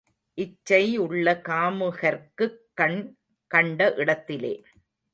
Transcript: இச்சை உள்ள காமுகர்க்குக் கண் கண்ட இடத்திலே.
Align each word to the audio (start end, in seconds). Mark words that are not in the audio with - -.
இச்சை 0.37 0.97
உள்ள 0.97 1.41
காமுகர்க்குக் 1.43 2.57
கண் 2.73 3.15
கண்ட 3.47 3.93
இடத்திலே. 3.97 4.63